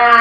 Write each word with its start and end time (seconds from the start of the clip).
your 0.00 0.19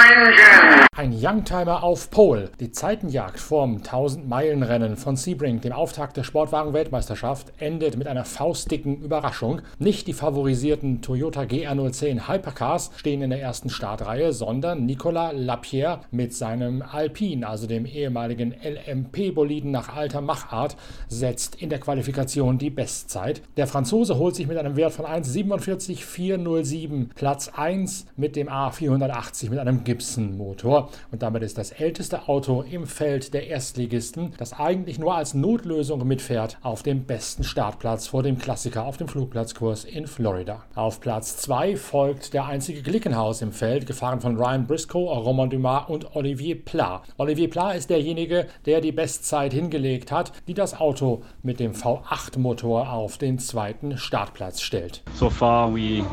Ein 0.95 1.13
Youngtimer 1.13 1.83
auf 1.83 2.09
Pole. 2.09 2.49
Die 2.59 2.71
Zeitenjagd 2.71 3.39
vorm 3.39 3.77
1000-Meilen-Rennen 3.77 4.97
von 4.97 5.15
Sebring, 5.15 5.61
dem 5.61 5.71
Auftakt 5.71 6.17
der 6.17 6.23
Sportwagen-Weltmeisterschaft, 6.23 7.53
endet 7.59 7.95
mit 7.95 8.07
einer 8.07 8.25
faustdicken 8.25 9.03
Überraschung. 9.03 9.61
Nicht 9.77 10.07
die 10.07 10.13
favorisierten 10.13 11.03
Toyota 11.03 11.43
GR010 11.43 12.27
Hypercars 12.27 12.89
stehen 12.95 13.21
in 13.21 13.29
der 13.29 13.39
ersten 13.39 13.69
Startreihe, 13.69 14.33
sondern 14.33 14.87
Nicolas 14.87 15.33
Lapierre 15.35 16.01
mit 16.09 16.33
seinem 16.33 16.81
Alpine, 16.81 17.47
also 17.47 17.67
dem 17.67 17.85
ehemaligen 17.85 18.51
LMP-Boliden 18.51 19.69
nach 19.69 19.95
alter 19.95 20.21
Machart, 20.21 20.75
setzt 21.07 21.61
in 21.61 21.69
der 21.69 21.79
Qualifikation 21.79 22.57
die 22.57 22.71
Bestzeit. 22.71 23.43
Der 23.57 23.67
Franzose 23.67 24.17
holt 24.17 24.35
sich 24.35 24.47
mit 24.47 24.57
einem 24.57 24.75
Wert 24.75 24.93
von 24.93 25.05
1,47,407 25.05 27.09
Platz 27.13 27.51
1 27.55 28.07
mit 28.17 28.35
dem 28.35 28.49
A480 28.49 29.51
mit 29.51 29.59
einem 29.59 29.83
Gibson-Motor 29.99 30.89
und 31.11 31.21
damit 31.21 31.43
ist 31.43 31.57
das 31.57 31.71
älteste 31.71 32.29
Auto 32.29 32.61
im 32.61 32.87
Feld 32.87 33.33
der 33.33 33.47
Erstligisten, 33.47 34.33
das 34.37 34.53
eigentlich 34.53 34.97
nur 34.97 35.13
als 35.13 35.33
Notlösung 35.33 36.07
mitfährt, 36.07 36.57
auf 36.61 36.83
dem 36.83 37.03
besten 37.03 37.43
Startplatz 37.43 38.07
vor 38.07 38.23
dem 38.23 38.37
Klassiker 38.37 38.85
auf 38.85 38.95
dem 38.95 39.09
Flugplatzkurs 39.09 39.83
in 39.83 40.07
Florida. 40.07 40.63
Auf 40.73 41.01
Platz 41.01 41.37
2 41.37 41.75
folgt 41.75 42.33
der 42.33 42.45
einzige 42.45 42.81
Glickenhaus 42.81 43.41
im 43.41 43.51
Feld, 43.51 43.85
gefahren 43.85 44.21
von 44.21 44.37
Ryan 44.37 44.65
Briscoe, 44.65 45.09
Romain 45.09 45.49
Dumas 45.49 45.89
und 45.89 46.15
Olivier 46.15 46.63
Pla. 46.63 47.03
Olivier 47.17 47.49
Pla 47.49 47.73
ist 47.73 47.89
derjenige, 47.89 48.47
der 48.65 48.79
die 48.79 48.93
Bestzeit 48.93 49.53
hingelegt 49.53 50.11
hat, 50.11 50.31
die 50.47 50.53
das 50.53 50.79
Auto 50.79 51.23
mit 51.43 51.59
dem 51.59 51.73
V8-Motor 51.73 52.91
auf 52.91 53.17
den 53.17 53.37
zweiten 53.37 53.97
Startplatz 53.97 54.61
stellt. 54.61 55.03
So 55.15 55.29
far, 55.29 55.73
we 55.73 56.03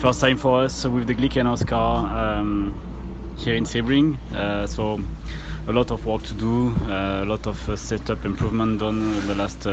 first 0.00 0.20
time 0.20 0.36
for 0.36 0.62
us 0.62 0.84
with 0.84 1.04
the 1.06 1.14
Glickenhaus 1.14 1.64
car. 1.64 2.40
Um 2.40 2.89
here 3.40 3.54
in 3.54 3.64
Sebring. 3.64 4.18
Uh, 4.34 4.66
so 4.66 5.00
a 5.66 5.72
lot 5.72 5.90
of 5.90 6.04
work 6.04 6.22
to 6.22 6.34
do, 6.34 6.68
uh, 6.82 7.24
a 7.24 7.24
lot 7.24 7.46
of 7.46 7.68
uh, 7.68 7.76
setup 7.76 8.24
improvement 8.26 8.80
done 8.80 9.14
in 9.14 9.26
the 9.26 9.34
last 9.34 9.66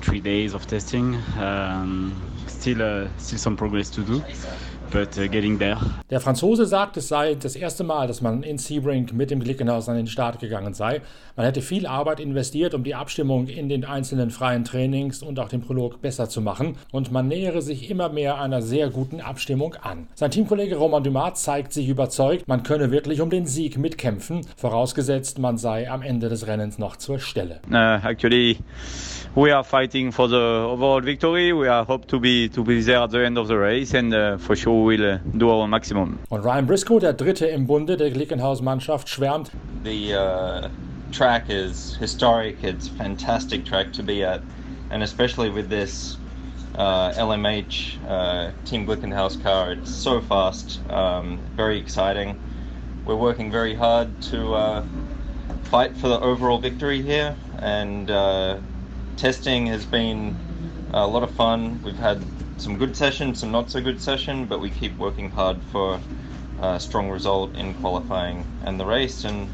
three 0.00 0.20
days 0.20 0.54
of 0.54 0.66
testing. 0.66 1.14
Um, 1.38 2.14
still, 2.46 3.08
still 3.18 3.38
some 3.38 3.56
progress 3.56 3.90
to 3.90 4.02
do. 4.02 4.22
But, 4.90 5.18
uh, 5.18 5.28
getting 5.28 5.58
there. 5.58 5.76
Der 6.10 6.20
Franzose 6.20 6.64
sagt, 6.64 6.96
es 6.96 7.08
sei 7.08 7.34
das 7.34 7.56
erste 7.56 7.84
Mal, 7.84 8.06
dass 8.06 8.22
man 8.22 8.42
in 8.42 8.56
Sebring 8.56 9.10
mit 9.12 9.30
dem 9.30 9.40
Glickenhaus 9.40 9.88
an 9.88 9.96
den 9.96 10.06
Start 10.06 10.40
gegangen 10.40 10.72
sei. 10.72 11.02
Man 11.36 11.44
hätte 11.44 11.60
viel 11.60 11.86
Arbeit 11.86 12.20
investiert, 12.20 12.72
um 12.74 12.84
die 12.84 12.94
Abstimmung 12.94 13.48
in 13.48 13.68
den 13.68 13.84
einzelnen 13.84 14.30
freien 14.30 14.64
Trainings 14.64 15.22
und 15.22 15.38
auch 15.38 15.48
den 15.48 15.60
Prolog 15.60 16.00
besser 16.00 16.28
zu 16.28 16.40
machen. 16.40 16.76
Und 16.90 17.12
man 17.12 17.28
nähere 17.28 17.60
sich 17.60 17.90
immer 17.90 18.08
mehr 18.08 18.40
einer 18.40 18.62
sehr 18.62 18.88
guten 18.88 19.20
Abstimmung 19.20 19.74
an. 19.82 20.08
Sein 20.14 20.30
Teamkollege 20.30 20.76
Roman 20.76 21.04
Dumas 21.04 21.42
zeigt 21.42 21.72
sich 21.72 21.88
überzeugt, 21.88 22.48
man 22.48 22.62
könne 22.62 22.90
wirklich 22.90 23.20
um 23.20 23.30
den 23.30 23.46
Sieg 23.46 23.78
mitkämpfen, 23.78 24.40
vorausgesetzt 24.56 25.38
man 25.38 25.58
sei 25.58 25.90
am 25.90 26.02
Ende 26.02 26.28
des 26.28 26.46
Rennens 26.46 26.78
noch 26.78 26.96
zur 26.96 27.18
Stelle. 27.18 27.60
Uh, 27.70 27.74
actually 28.06 28.58
we 29.34 29.54
are 29.54 29.62
fighting 29.62 30.10
for 30.10 30.28
the 30.28 30.36
overall 30.36 31.00
victory. 31.00 31.52
We 31.52 31.68
are 31.68 31.84
hope 31.84 32.06
to 32.08 32.18
be 32.18 32.48
to 32.48 32.64
be 32.64 32.82
there 32.82 33.02
at 33.02 33.10
the 33.10 33.24
end 33.24 33.38
of 33.38 33.46
the 33.48 33.56
race, 33.56 33.94
and 33.94 34.12
uh, 34.12 34.38
for 34.38 34.56
sure 34.56 34.77
we'll 34.84 35.14
uh, 35.14 35.18
do 35.36 35.50
our 35.50 35.66
maximum. 35.66 36.18
Und 36.30 36.44
Ryan 36.44 36.66
Briscoe, 36.66 36.98
der 36.98 37.12
Dritte 37.12 37.46
im 37.46 37.66
Bunde 37.66 37.96
der 37.96 38.10
Glickenhaus-Mannschaft, 38.10 39.08
schwärmt. 39.08 39.50
The 39.84 40.14
uh, 40.14 40.68
track 41.12 41.48
is 41.48 41.96
historic. 41.96 42.62
It's 42.62 42.88
a 42.88 42.92
fantastic 42.92 43.64
track 43.64 43.92
to 43.94 44.02
be 44.02 44.24
at, 44.24 44.42
and 44.90 45.02
especially 45.02 45.50
with 45.50 45.68
this 45.68 46.16
uh, 46.76 47.12
LMH 47.12 47.98
uh, 48.08 48.50
Team 48.64 48.86
Glickenhaus 48.86 49.42
car, 49.42 49.72
it's 49.72 49.94
so 49.94 50.20
fast, 50.20 50.80
um, 50.90 51.38
very 51.56 51.78
exciting. 51.78 52.38
We're 53.04 53.16
working 53.16 53.50
very 53.50 53.74
hard 53.74 54.08
to 54.30 54.54
uh, 54.54 54.84
fight 55.64 55.96
for 55.96 56.08
the 56.08 56.20
overall 56.20 56.58
victory 56.58 57.02
here, 57.02 57.34
and 57.58 58.08
testing 59.16 59.66
has 59.66 59.84
been 59.84 60.36
a 60.92 61.06
lot 61.06 61.22
of 61.22 61.30
fun. 61.32 61.80
We've 61.82 61.96
had 61.96 62.22
some 62.60 62.76
good 62.78 62.96
sessions, 62.96 63.40
some 63.40 63.52
not 63.52 63.70
so 63.70 63.80
good 63.80 64.00
session, 64.00 64.46
but 64.46 64.60
we 64.60 64.70
keep 64.70 64.98
working 64.98 65.30
hard 65.30 65.62
for 65.64 66.00
a 66.58 66.80
strong 66.80 67.10
result 67.10 67.56
in 67.56 67.74
qualifying 67.74 68.46
and 68.62 68.78
the 68.80 68.86
race 68.86 69.24
and 69.24 69.50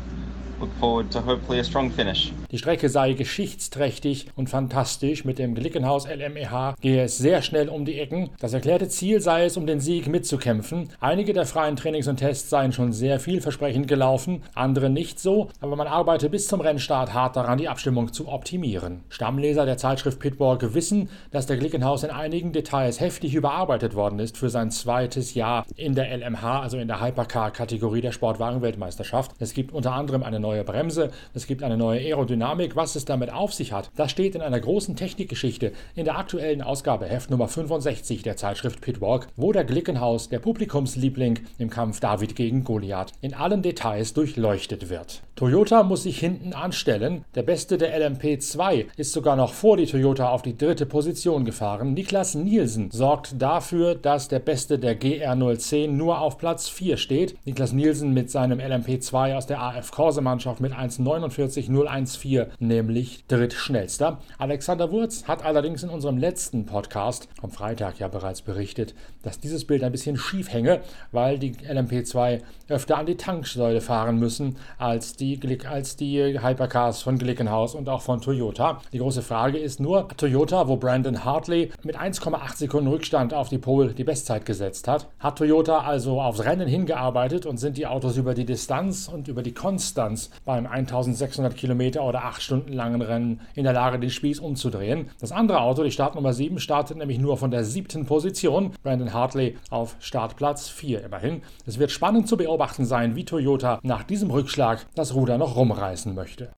look 0.60 0.74
forward 0.74 1.10
to 1.12 1.20
hopefully 1.22 1.58
a 1.58 1.64
strong 1.64 1.90
finish. 1.90 2.34
Die 2.54 2.58
Strecke 2.58 2.88
sei 2.88 3.14
geschichtsträchtig 3.14 4.28
und 4.36 4.48
fantastisch. 4.48 5.24
Mit 5.24 5.40
dem 5.40 5.56
Glickenhaus 5.56 6.06
LMEH 6.06 6.76
gehe 6.80 7.02
es 7.02 7.18
sehr 7.18 7.42
schnell 7.42 7.68
um 7.68 7.84
die 7.84 7.98
Ecken. 7.98 8.30
Das 8.38 8.52
erklärte 8.52 8.86
Ziel 8.86 9.20
sei 9.20 9.46
es, 9.46 9.56
um 9.56 9.66
den 9.66 9.80
Sieg 9.80 10.06
mitzukämpfen. 10.06 10.90
Einige 11.00 11.32
der 11.32 11.46
freien 11.46 11.74
Trainings 11.74 12.06
und 12.06 12.18
Tests 12.18 12.48
seien 12.50 12.72
schon 12.72 12.92
sehr 12.92 13.18
vielversprechend 13.18 13.88
gelaufen, 13.88 14.44
andere 14.54 14.88
nicht 14.88 15.18
so, 15.18 15.48
aber 15.60 15.74
man 15.74 15.88
arbeite 15.88 16.30
bis 16.30 16.46
zum 16.46 16.60
Rennstart 16.60 17.12
hart 17.12 17.34
daran, 17.34 17.58
die 17.58 17.66
Abstimmung 17.66 18.12
zu 18.12 18.28
optimieren. 18.28 19.00
Stammleser 19.08 19.66
der 19.66 19.76
Zeitschrift 19.76 20.20
Pitwalk 20.20 20.74
wissen, 20.74 21.08
dass 21.32 21.46
der 21.46 21.56
Glickenhaus 21.56 22.04
in 22.04 22.10
einigen 22.10 22.52
Details 22.52 23.00
heftig 23.00 23.34
überarbeitet 23.34 23.96
worden 23.96 24.20
ist 24.20 24.38
für 24.38 24.48
sein 24.48 24.70
zweites 24.70 25.34
Jahr 25.34 25.66
in 25.74 25.96
der 25.96 26.16
LMH, 26.16 26.60
also 26.60 26.78
in 26.78 26.86
der 26.86 27.04
Hypercar-Kategorie 27.04 28.00
der 28.00 28.12
Sportwagen-Weltmeisterschaft. 28.12 29.32
Es 29.40 29.54
gibt 29.54 29.72
unter 29.72 29.94
anderem 29.94 30.22
eine 30.22 30.38
neue 30.38 30.62
Bremse, 30.62 31.10
es 31.34 31.48
gibt 31.48 31.64
eine 31.64 31.76
neue 31.76 31.98
Aerodynamik, 31.98 32.43
Dynamik, 32.44 32.76
was 32.76 32.94
es 32.94 33.06
damit 33.06 33.32
auf 33.32 33.54
sich 33.54 33.72
hat, 33.72 33.90
das 33.96 34.10
steht 34.10 34.34
in 34.34 34.42
einer 34.42 34.60
großen 34.60 34.96
Technikgeschichte 34.96 35.72
in 35.94 36.04
der 36.04 36.18
aktuellen 36.18 36.60
Ausgabe 36.60 37.06
Heft 37.06 37.30
Nummer 37.30 37.48
65 37.48 38.22
der 38.22 38.36
Zeitschrift 38.36 38.82
Pitwalk, 38.82 39.28
wo 39.34 39.50
der 39.50 39.64
Glickenhaus, 39.64 40.28
der 40.28 40.40
Publikumsliebling 40.40 41.38
im 41.56 41.70
Kampf 41.70 42.00
David 42.00 42.36
gegen 42.36 42.62
Goliath, 42.62 43.12
in 43.22 43.32
allen 43.32 43.62
Details 43.62 44.12
durchleuchtet 44.12 44.90
wird. 44.90 45.22
Toyota 45.36 45.82
muss 45.82 46.04
sich 46.04 46.20
hinten 46.20 46.52
anstellen. 46.52 47.24
Der 47.34 47.42
Beste 47.42 47.76
der 47.76 47.98
LMP2 47.98 48.86
ist 48.96 49.12
sogar 49.12 49.34
noch 49.36 49.52
vor 49.52 49.76
die 49.76 49.86
Toyota 49.86 50.28
auf 50.28 50.42
die 50.42 50.56
dritte 50.56 50.86
Position 50.86 51.44
gefahren. 51.44 51.94
Niklas 51.94 52.36
Nielsen 52.36 52.90
sorgt 52.92 53.40
dafür, 53.42 53.96
dass 53.96 54.28
der 54.28 54.38
Beste 54.38 54.78
der 54.78 55.00
GR010 55.00 55.88
nur 55.88 56.20
auf 56.20 56.38
Platz 56.38 56.68
4 56.68 56.98
steht. 56.98 57.36
Niklas 57.46 57.72
Nielsen 57.72 58.12
mit 58.12 58.30
seinem 58.30 58.60
LMP2 58.60 59.34
aus 59.34 59.46
der 59.46 59.60
AF 59.60 59.90
Corse 59.90 60.20
Mannschaft 60.20 60.60
mit 60.60 60.72
1,49,014 60.72 62.33
4, 62.34 62.48
nämlich 62.58 63.24
drittschnellster. 63.28 64.18
Alexander 64.38 64.90
Wurz 64.90 65.24
hat 65.28 65.44
allerdings 65.44 65.84
in 65.84 65.88
unserem 65.88 66.18
letzten 66.18 66.66
Podcast 66.66 67.28
vom 67.40 67.52
Freitag 67.52 68.00
ja 68.00 68.08
bereits 68.08 68.42
berichtet, 68.42 68.94
dass 69.22 69.38
dieses 69.38 69.64
Bild 69.64 69.84
ein 69.84 69.92
bisschen 69.92 70.16
schief 70.16 70.52
hänge, 70.52 70.80
weil 71.12 71.38
die 71.38 71.52
LMP2 71.52 72.40
öfter 72.68 72.98
an 72.98 73.06
die 73.06 73.16
Tanksäule 73.16 73.80
fahren 73.80 74.18
müssen 74.18 74.56
als 74.78 75.14
die, 75.14 75.38
als 75.68 75.94
die 75.96 76.40
Hypercars 76.40 77.02
von 77.02 77.18
Glickenhaus 77.18 77.76
und 77.76 77.88
auch 77.88 78.02
von 78.02 78.20
Toyota. 78.20 78.80
Die 78.92 78.98
große 78.98 79.22
Frage 79.22 79.58
ist 79.58 79.78
nur, 79.78 80.08
Toyota, 80.16 80.66
wo 80.66 80.76
Brandon 80.76 81.24
Hartley 81.24 81.70
mit 81.84 81.96
1,8 81.96 82.56
Sekunden 82.56 82.88
Rückstand 82.88 83.32
auf 83.32 83.48
die 83.48 83.58
Pole 83.58 83.94
die 83.94 84.04
Bestzeit 84.04 84.44
gesetzt 84.44 84.88
hat, 84.88 85.08
hat 85.20 85.38
Toyota 85.38 85.80
also 85.80 86.20
aufs 86.20 86.44
Rennen 86.44 86.66
hingearbeitet 86.66 87.46
und 87.46 87.58
sind 87.58 87.76
die 87.76 87.86
Autos 87.86 88.16
über 88.16 88.34
die 88.34 88.44
Distanz 88.44 89.06
und 89.06 89.28
über 89.28 89.42
die 89.42 89.54
Konstanz 89.54 90.30
beim 90.44 90.66
1600 90.66 91.54
Kilometer 91.56 92.02
oder 92.14 92.26
acht 92.26 92.42
Stunden 92.42 92.72
langen 92.72 93.02
Rennen 93.02 93.40
in 93.56 93.64
der 93.64 93.72
Lage, 93.72 93.98
den 93.98 94.08
Spieß 94.08 94.38
umzudrehen. 94.38 95.10
Das 95.20 95.32
andere 95.32 95.60
Auto, 95.60 95.82
die 95.82 95.90
Startnummer 95.90 96.32
7, 96.32 96.60
startet 96.60 96.96
nämlich 96.96 97.18
nur 97.18 97.36
von 97.36 97.50
der 97.50 97.64
siebten 97.64 98.06
Position. 98.06 98.70
Brandon 98.84 99.12
Hartley 99.12 99.58
auf 99.68 99.96
Startplatz 99.98 100.68
4 100.68 101.04
immerhin. 101.04 101.42
Es 101.66 101.80
wird 101.80 101.90
spannend 101.90 102.28
zu 102.28 102.36
beobachten 102.36 102.84
sein, 102.84 103.16
wie 103.16 103.24
Toyota 103.24 103.80
nach 103.82 104.04
diesem 104.04 104.30
Rückschlag 104.30 104.86
das 104.94 105.16
Ruder 105.16 105.38
noch 105.38 105.56
rumreißen 105.56 106.14
möchte. 106.14 106.50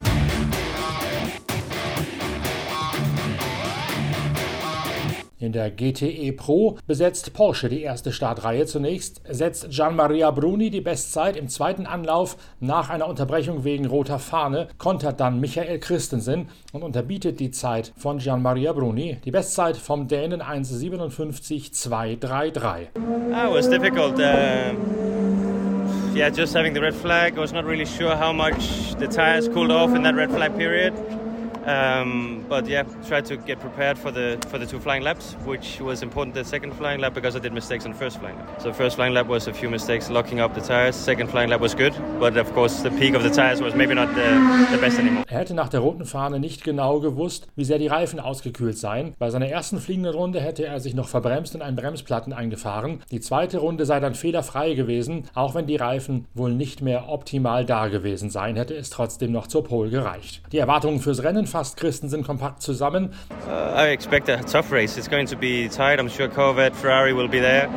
In 5.39 5.53
der 5.53 5.71
GTE 5.71 6.33
Pro 6.33 6.79
besetzt 6.87 7.35
Porsche 7.35 7.69
die 7.69 7.83
erste 7.83 8.11
Startreihe. 8.11 8.65
Zunächst 8.65 9.21
setzt 9.29 9.69
Gianmaria 9.69 10.31
Bruni 10.31 10.71
die 10.71 10.81
Bestzeit 10.81 11.37
im 11.37 11.51
zweiten 11.51 11.85
Anlauf 11.85 12.39
nach 12.59 12.89
einer 12.89 13.07
Unterbrechung 13.07 13.63
wegen 13.63 13.85
roter 13.85 14.19
Fahne, 14.19 14.69
kontert 14.79 15.21
dann 15.21 15.39
Michael 15.39 15.79
Christensen 15.79 16.49
und 16.73 16.83
unterbietet 16.83 17.39
die 17.39 17.51
Zeit 17.51 17.93
von 17.99 18.17
Gianmaria 18.17 18.73
Bruni. 18.73 19.19
Die 19.27 19.31
Bestzeit 19.31 19.77
vom 19.77 20.09
Dänen 20.09 20.41
1,57,233. 20.41 22.87
Ah, 23.35 23.53
was 23.53 23.69
difficult. 23.69 24.19
Uh, 24.19 24.73
yeah, 26.15 26.31
just 26.31 26.57
having 26.57 26.73
the 26.73 26.81
red 26.81 26.95
flag. 26.95 27.37
I 27.37 27.41
was 27.41 27.53
not 27.53 27.67
really 27.67 27.85
sure 27.85 28.17
how 28.17 28.33
much 28.33 28.97
the 28.99 29.07
tires 29.07 29.51
cooled 29.51 29.71
off 29.71 29.95
in 29.95 30.03
that 30.05 30.15
red 30.15 30.31
flag 30.31 30.57
period. 30.57 30.95
Um, 31.67 32.45
but 32.49 32.69
yeah, 32.69 32.85
tried 33.09 33.25
to 33.27 33.37
get 33.37 33.59
prepared 33.59 33.99
for 33.99 34.13
the 34.13 34.39
for 34.49 34.59
the 34.59 34.67
two 34.67 34.79
flying 34.79 35.03
laps, 35.03 35.35
which 35.45 35.81
was 35.81 36.03
important. 36.03 36.35
The 36.35 36.45
second 36.45 36.73
flying 36.75 37.01
lap 37.01 37.15
because 37.15 37.35
I 37.35 37.41
did 37.41 37.53
mistakes 37.53 37.85
on 37.87 37.93
first 37.93 38.19
flying 38.21 38.37
lap. 38.37 38.63
So 38.63 38.73
first 38.73 38.95
flying 38.97 39.15
lap 39.15 39.27
was 39.27 39.49
a 39.49 39.53
few 39.53 39.69
mistakes 39.69 40.09
locking 40.09 40.41
up 40.41 40.55
the 40.55 40.61
tires. 40.61 40.95
Second 40.95 41.29
flying 41.29 41.51
lap 41.51 41.61
was 41.61 41.75
good, 41.75 41.93
but 42.21 42.37
of 42.37 42.53
course 42.55 42.83
the 42.83 42.91
peak 42.91 43.15
of 43.15 43.23
the 43.25 43.31
tires 43.31 43.61
was 43.61 43.75
maybe 43.75 43.95
not 43.95 44.15
the, 44.15 44.29
the 44.71 44.79
best 44.79 44.99
anymore. 44.99 45.25
Er 45.29 45.39
hätte 45.39 45.55
nach 45.55 45.69
der 45.69 45.81
roten 45.81 46.05
Fahne 46.05 46.39
nicht 46.39 46.63
genau 46.63 47.01
gewusst, 47.01 47.49
wie 47.57 47.65
sehr 47.65 47.79
die 47.79 47.89
Reifen 47.89 48.21
ausgekühlt 48.21 48.79
seien. 48.79 49.15
Bei 49.19 49.31
seiner 49.31 49.49
ersten 49.49 49.81
fliegenden 49.81 50.15
Runde 50.15 50.41
hätte 50.41 50.65
er 50.65 50.79
sich 50.79 50.95
noch 50.95 51.09
verbremst 51.09 51.57
und 51.57 51.63
einen 51.63 51.77
Bremsplatten 51.77 52.33
eingefahren. 52.33 53.01
Die 53.11 53.21
zweite 53.21 53.59
Runde 53.59 53.87
sei 53.87 53.99
dann 53.99 54.15
fehlerfrei 54.15 54.75
gewesen, 54.75 55.25
auch 55.35 55.57
wenn 55.57 55.67
die 55.67 55.77
Reifen 55.77 56.27
wohl 56.35 56.53
nicht 56.53 56.81
mehr 56.81 57.09
optimal 57.09 57.65
da 57.65 57.89
gewesen 57.89 58.31
seien, 58.31 58.55
hätte 58.55 58.75
es 58.75 58.91
trotzdem 58.91 59.33
noch 59.33 59.49
zur 59.49 59.65
Pole 59.65 59.91
gereicht. 59.91 60.43
Die 60.53 60.59
Erwartungen 60.59 61.01
fürs 61.01 61.25
Rennen 61.25 61.47
fasst 61.57 61.79
Christensen 61.79 62.23
kompakt 62.23 62.63
zusammen. 62.63 63.15
Uh, 63.49 63.83
I 63.83 63.89
expect 63.89 64.29
a 64.29 64.37
tough 64.37 64.71
race. 64.71 64.99
It's 64.99 65.09
going 65.09 65.27
to 65.29 65.37
be 65.37 65.71
tight. 65.71 65.99
I'm 65.99 66.11
sure 66.11 66.29
Corvette, 66.29 66.77
Ferrari 66.77 67.15
will 67.15 67.29
be 67.29 67.41
there. 67.41 67.69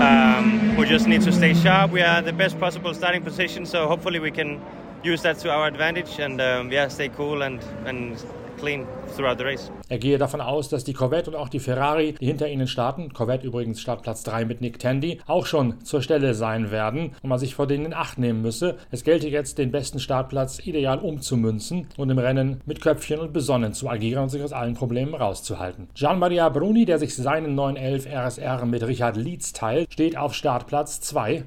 Um, 0.00 0.76
we 0.76 0.86
just 0.86 1.08
need 1.08 1.22
to 1.22 1.32
stay 1.32 1.52
sharp. 1.52 1.90
We 1.90 2.02
are 2.02 2.22
the 2.22 2.32
best 2.32 2.56
possible 2.60 2.94
starting 2.94 3.24
position, 3.24 3.66
so 3.66 3.88
hopefully 3.88 4.20
we 4.20 4.30
can 4.30 4.60
use 5.04 5.22
that 5.22 5.38
to 5.40 5.50
our 5.50 5.66
advantage 5.66 6.20
and 6.20 6.40
um, 6.40 6.70
yeah, 6.70 6.88
stay 6.88 7.10
cool 7.16 7.42
and 7.42 7.60
and 7.86 8.16
clean 8.56 8.86
throughout 9.14 9.38
the 9.38 9.44
race. 9.44 9.70
Er 9.88 9.98
gehe 9.98 10.18
davon 10.18 10.40
aus, 10.40 10.68
dass 10.68 10.84
die 10.84 10.92
Corvette 10.92 11.30
und 11.30 11.36
auch 11.36 11.48
die 11.48 11.60
Ferrari, 11.60 12.14
die 12.20 12.26
hinter 12.26 12.48
ihnen 12.48 12.66
starten, 12.66 13.12
Corvette 13.12 13.46
übrigens 13.46 13.80
Startplatz 13.80 14.24
3 14.24 14.44
mit 14.44 14.60
Nick 14.60 14.78
Tandy, 14.78 15.20
auch 15.26 15.46
schon 15.46 15.84
zur 15.84 16.02
Stelle 16.02 16.34
sein 16.34 16.70
werden 16.70 17.12
und 17.22 17.28
man 17.28 17.38
sich 17.38 17.54
vor 17.54 17.66
denen 17.66 17.86
in 17.86 17.94
Acht 17.94 18.18
nehmen 18.18 18.42
müsse. 18.42 18.76
Es 18.90 19.04
gelte 19.04 19.28
jetzt, 19.28 19.58
den 19.58 19.70
besten 19.70 20.00
Startplatz 20.00 20.58
ideal 20.64 20.98
umzumünzen 20.98 21.86
und 21.96 22.10
im 22.10 22.18
Rennen 22.18 22.60
mit 22.66 22.80
Köpfchen 22.80 23.20
und 23.20 23.32
besonnen 23.32 23.74
zu 23.74 23.88
agieren 23.88 24.24
und 24.24 24.28
sich 24.30 24.42
aus 24.42 24.52
allen 24.52 24.74
Problemen 24.74 25.14
rauszuhalten. 25.14 25.88
Gian 25.94 26.18
Maria 26.18 26.48
Bruni, 26.48 26.84
der 26.84 26.98
sich 26.98 27.14
seinen 27.14 27.54
911 27.54 28.06
RSR 28.06 28.64
mit 28.66 28.86
Richard 28.86 29.16
Lietz 29.16 29.52
teilt, 29.52 29.92
steht 29.92 30.16
auf 30.16 30.34
Startplatz 30.34 31.00
2. 31.00 31.44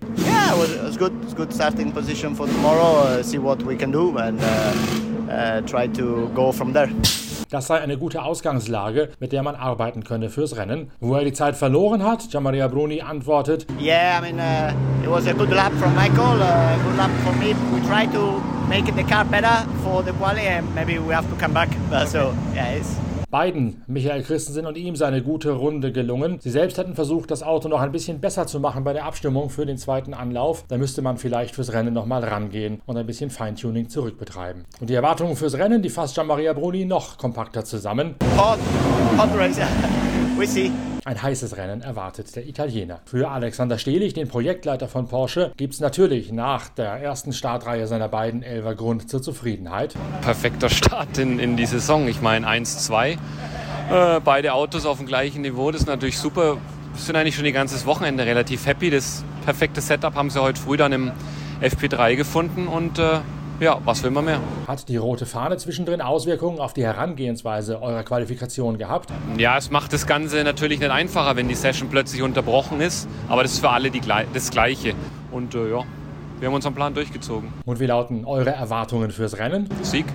Yeah, 0.49 0.55
it 0.55 0.61
was, 0.61 0.71
it 0.71 0.83
was 0.83 0.97
good. 0.97 1.13
It's 1.21 1.35
good 1.35 1.53
starting 1.53 1.91
position 1.91 2.33
for 2.33 2.47
tomorrow. 2.47 3.03
Uh, 3.03 3.21
see 3.21 3.37
what 3.37 3.61
we 3.61 3.75
can 3.75 3.91
do 3.91 4.17
and 4.17 4.39
uh, 4.41 4.73
uh, 5.31 5.61
try 5.61 5.85
to 5.85 6.27
go 6.33 6.51
from 6.51 6.73
there. 6.73 6.89
Das 7.51 7.67
sei 7.67 7.79
eine 7.81 7.97
gute 7.99 8.23
Ausgangslage, 8.23 9.09
mit 9.19 9.31
der 9.31 9.43
man 9.43 9.55
arbeiten 9.55 10.03
könne 10.03 10.29
fürs 10.29 10.57
Rennen. 10.57 10.89
Wo 11.01 11.13
er 11.15 11.23
die 11.23 11.33
Zeit 11.33 11.55
verloren 11.55 12.03
hat, 12.03 12.31
Gianmaria 12.31 12.67
Bruni 12.67 13.01
antwortet: 13.01 13.67
Yeah, 13.79 14.17
I 14.17 14.21
mean, 14.21 14.39
uh, 14.39 14.73
it 15.03 15.09
was 15.09 15.27
a 15.27 15.33
good 15.33 15.51
lap 15.51 15.71
from 15.73 15.93
Michael, 15.93 16.41
a 16.41 16.79
good 16.83 16.97
lap 16.97 17.11
for 17.23 17.33
me. 17.33 17.53
We 17.71 17.81
try 17.87 18.07
to 18.07 18.41
make 18.67 18.85
the 18.95 19.03
car 19.03 19.25
better 19.25 19.67
for 19.83 20.03
the 20.03 20.13
quali, 20.13 20.47
and 20.47 20.73
maybe 20.73 20.97
we 20.97 21.13
have 21.13 21.29
to 21.29 21.35
come 21.39 21.53
back. 21.53 21.69
Uh, 21.91 22.05
so, 22.13 22.33
yeah, 22.55 22.69
it's. 22.71 23.08
Beiden, 23.31 23.83
Michael 23.85 24.23
Christensen 24.23 24.65
und 24.65 24.75
ihm, 24.75 24.95
seine 24.95 25.21
gute 25.21 25.51
Runde 25.51 25.91
gelungen. 25.91 26.39
Sie 26.39 26.49
selbst 26.49 26.79
hätten 26.79 26.95
versucht, 26.95 27.29
das 27.29 27.43
Auto 27.43 27.69
noch 27.69 27.79
ein 27.79 27.91
bisschen 27.91 28.19
besser 28.19 28.47
zu 28.47 28.59
machen 28.59 28.83
bei 28.83 28.93
der 28.93 29.05
Abstimmung 29.05 29.51
für 29.51 29.67
den 29.67 29.77
zweiten 29.77 30.15
Anlauf. 30.15 30.65
Da 30.67 30.77
müsste 30.77 31.03
man 31.03 31.17
vielleicht 31.17 31.53
fürs 31.53 31.71
Rennen 31.71 31.93
nochmal 31.93 32.23
rangehen 32.23 32.81
und 32.87 32.97
ein 32.97 33.05
bisschen 33.05 33.29
Feintuning 33.29 33.87
zurückbetreiben. 33.87 34.65
Und 34.81 34.89
die 34.89 34.95
Erwartungen 34.95 35.35
fürs 35.35 35.55
Rennen, 35.55 35.83
die 35.83 35.89
fasst 35.89 36.15
Gian-Maria 36.15 36.53
Bruni 36.53 36.85
noch 36.85 37.17
kompakter 37.19 37.63
zusammen. 37.63 38.15
Hot, 38.35 38.57
hot 39.17 39.29
race, 39.37 39.57
yeah. 39.57 39.67
We 40.37 40.47
see. 40.47 40.71
Ein 41.09 41.23
heißes 41.23 41.57
Rennen 41.57 41.81
erwartet 41.81 42.35
der 42.35 42.47
Italiener. 42.47 42.99
Für 43.05 43.31
Alexander 43.31 43.79
Stehlich, 43.79 44.13
den 44.13 44.27
Projektleiter 44.27 44.87
von 44.87 45.07
Porsche, 45.07 45.51
gibt 45.57 45.73
es 45.73 45.79
natürlich 45.79 46.31
nach 46.31 46.69
der 46.69 47.01
ersten 47.01 47.33
Startreihe 47.33 47.87
seiner 47.87 48.07
beiden 48.07 48.43
Elfer 48.43 48.75
Grund 48.75 49.09
zur 49.09 49.19
Zufriedenheit. 49.19 49.95
Perfekter 50.21 50.69
Start 50.69 51.17
in, 51.17 51.39
in 51.39 51.57
die 51.57 51.65
Saison. 51.65 52.07
Ich 52.07 52.21
meine 52.21 52.47
1-2. 52.47 53.13
Äh, 53.89 54.19
beide 54.23 54.53
Autos 54.53 54.85
auf 54.85 54.97
dem 54.97 55.07
gleichen 55.07 55.41
Niveau, 55.41 55.71
das 55.71 55.81
ist 55.81 55.87
natürlich 55.87 56.19
super. 56.19 56.57
Wir 56.93 57.01
sind 57.01 57.15
eigentlich 57.15 57.33
schon 57.33 57.45
die 57.45 57.53
ganze 57.53 57.83
Wochenende 57.87 58.27
relativ 58.27 58.67
happy. 58.67 58.91
Das 58.91 59.23
perfekte 59.45 59.81
Setup 59.81 60.13
haben 60.13 60.29
sie 60.29 60.39
heute 60.39 60.61
früh 60.61 60.77
dann 60.77 60.91
im 60.91 61.11
FP3 61.59 62.17
gefunden 62.17 62.67
und 62.67 62.99
äh, 62.99 63.21
ja, 63.59 63.79
was 63.83 64.03
will 64.03 64.11
man 64.11 64.25
mehr? 64.25 64.39
Hat 64.67 64.87
die 64.87 64.97
rote 64.97 65.25
Fahne 65.25 65.57
zwischendrin 65.57 66.01
Auswirkungen 66.01 66.59
auf 66.59 66.73
die 66.73 66.83
Herangehensweise 66.83 67.81
eurer 67.81 68.03
Qualifikation 68.03 68.77
gehabt? 68.77 69.09
Ja, 69.37 69.57
es 69.57 69.69
macht 69.69 69.93
das 69.93 70.07
Ganze 70.07 70.43
natürlich 70.43 70.79
nicht 70.79 70.91
einfacher, 70.91 71.35
wenn 71.35 71.47
die 71.47 71.55
Session 71.55 71.89
plötzlich 71.89 72.21
unterbrochen 72.21 72.81
ist, 72.81 73.07
aber 73.27 73.43
das 73.43 73.53
ist 73.53 73.59
für 73.59 73.69
alle 73.69 73.91
die, 73.91 74.01
das 74.33 74.51
Gleiche. 74.51 74.93
Und 75.31 75.55
äh, 75.55 75.71
ja, 75.71 75.83
wir 76.39 76.47
haben 76.47 76.55
unseren 76.55 76.73
Plan 76.73 76.93
durchgezogen. 76.93 77.51
Und 77.65 77.79
wie 77.79 77.85
lauten 77.85 78.25
eure 78.25 78.51
Erwartungen 78.51 79.11
fürs 79.11 79.37
Rennen? 79.37 79.69
Sieg. 79.81 80.05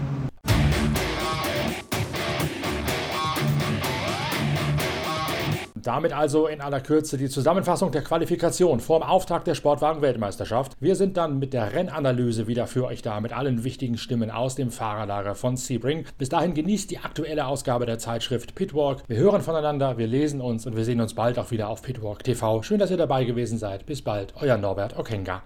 Damit 5.85 6.15
also 6.15 6.47
in 6.47 6.63
aller 6.63 6.81
Kürze 6.81 7.19
die 7.19 7.29
Zusammenfassung 7.29 7.93
der 7.93 8.03
Qualifikation 8.03 8.81
vorm 8.81 9.03
Auftakt 9.03 9.47
der 9.47 9.55
Sportwagen-Weltmeisterschaft. 9.55 10.73
Wir 10.81 10.97
sind 10.97 11.19
dann 11.19 11.39
mit 11.39 11.53
der 11.53 11.75
Rennanalyse 11.75 12.47
wieder 12.47 12.67
für 12.67 12.87
euch 12.87 13.03
da, 13.03 13.21
mit 13.21 13.35
allen 13.35 13.65
wichtigen 13.65 13.99
Stimmen 13.99 14.31
aus 14.31 14.55
dem 14.55 14.71
Fahrerlager 14.71 15.35
von 15.35 15.59
Sebring. 15.59 16.07
Bis 16.17 16.31
dahin 16.31 16.55
genießt 16.55 16.91
die 16.91 16.99
aktuelle 16.99 17.47
Ausgabe 17.47 17.85
der 17.85 17.99
Zeitschrift 17.99 18.55
Pitwalk. 18.55 19.03
Wir 19.09 19.19
hören 19.19 19.43
voneinander, 19.43 19.99
wir 19.99 20.07
lesen 20.07 20.41
uns 20.41 20.67
und 20.67 20.75
wir 20.75 20.85
sehen 20.85 21.03
uns 21.03 21.15
bald 21.15 21.39
auch 21.39 21.51
wieder 21.51 21.69
auf 21.69 21.83
Pitwalk 21.83 22.25
TV. 22.25 22.63
Schön, 22.63 22.79
dass 22.79 22.91
ihr 22.91 22.97
dabei 22.97 23.25
gewesen 23.25 23.59
seid. 23.59 23.85
Bis 23.85 24.01
bald, 24.01 24.33
euer 24.41 24.57
Norbert 24.57 24.99
Okenga. 24.99 25.43